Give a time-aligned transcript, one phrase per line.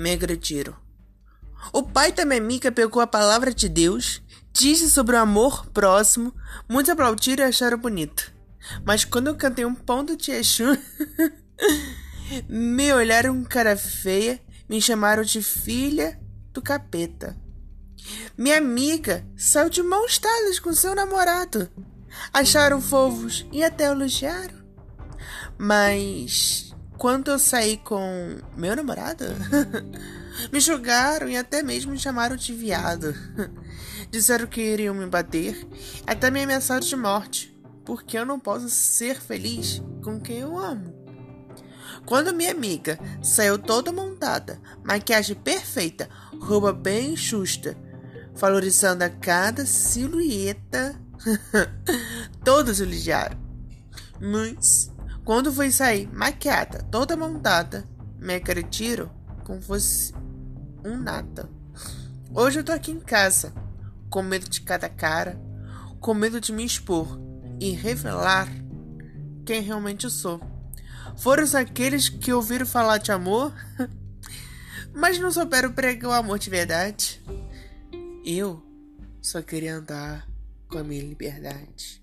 [0.00, 0.74] me agrediram.
[1.74, 6.34] O pai da minha amiga pegou a palavra de Deus, disse sobre o amor próximo,
[6.66, 8.32] muitos aplaudiram e acharam bonito.
[8.84, 10.64] Mas quando eu cantei um ponto de Exu,
[12.48, 16.18] me olharam cara feia, me chamaram de filha
[16.50, 17.36] do capeta.
[18.38, 21.68] Minha amiga saiu de mãos dadas com seu namorado.
[22.32, 24.58] Acharam fofos e até elogiaram.
[25.58, 29.24] Mas quando eu saí com meu namorado,
[30.52, 33.14] me julgaram e até mesmo me chamaram de viado.
[34.12, 35.66] Disseram que iriam me bater,
[36.06, 40.94] até me ameaçaram de morte, porque eu não posso ser feliz com quem eu amo.
[42.04, 46.06] Quando minha amiga saiu toda montada, maquiagem perfeita,
[46.38, 47.78] roupa bem justa,
[48.34, 51.00] valorizando a cada silhueta,
[52.44, 53.38] todos elogiaram.
[54.20, 54.89] Mas
[55.30, 59.08] quando fui sair maquiada, toda montada, me acreditaram
[59.44, 60.12] como fosse
[60.84, 61.48] um nada.
[62.34, 63.54] Hoje eu tô aqui em casa,
[64.10, 65.40] com medo de cada cara,
[66.00, 67.16] com medo de me expor
[67.60, 68.48] e revelar
[69.46, 70.40] quem realmente eu sou.
[71.16, 73.54] Foram aqueles que ouviram falar de amor,
[74.92, 77.22] mas não souberam pregar o amor de verdade.
[78.24, 78.60] Eu
[79.22, 80.28] só queria andar
[80.68, 81.99] com a minha liberdade.